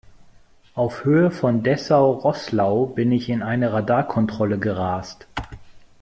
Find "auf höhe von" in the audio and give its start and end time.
0.73-1.61